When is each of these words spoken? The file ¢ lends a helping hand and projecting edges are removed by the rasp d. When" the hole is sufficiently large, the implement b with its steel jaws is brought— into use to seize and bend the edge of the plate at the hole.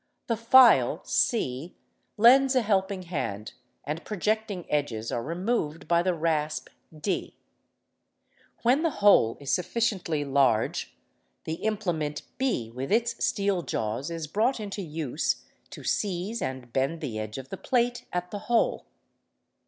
The 0.25 0.35
file 0.35 0.97
¢ 1.05 1.73
lends 2.17 2.55
a 2.55 2.63
helping 2.63 3.03
hand 3.03 3.53
and 3.83 4.03
projecting 4.03 4.65
edges 4.67 5.11
are 5.11 5.21
removed 5.21 5.87
by 5.87 6.01
the 6.01 6.15
rasp 6.15 6.69
d. 7.01 7.37
When" 8.63 8.81
the 8.81 8.89
hole 9.05 9.37
is 9.39 9.53
sufficiently 9.53 10.25
large, 10.25 10.97
the 11.43 11.61
implement 11.63 12.23
b 12.39 12.71
with 12.71 12.91
its 12.91 13.23
steel 13.23 13.61
jaws 13.61 14.09
is 14.09 14.25
brought— 14.25 14.59
into 14.59 14.81
use 14.81 15.43
to 15.69 15.83
seize 15.83 16.41
and 16.41 16.73
bend 16.73 16.99
the 17.01 17.19
edge 17.19 17.37
of 17.37 17.49
the 17.49 17.55
plate 17.57 18.07
at 18.11 18.31
the 18.31 18.39
hole. 18.49 18.87